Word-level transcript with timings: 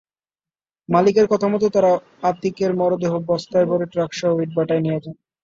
মালিকের 0.89 1.27
কথামতো 1.27 1.67
তাঁরা 1.69 1.91
আতিকের 2.23 2.71
মরদেহ 2.75 3.13
বস্তায় 3.29 3.67
ভরে 3.67 3.85
ট্রাকসহ 3.93 4.31
ইটভাটায় 4.45 4.83
নিয়ে 4.85 4.99
যান। 5.03 5.15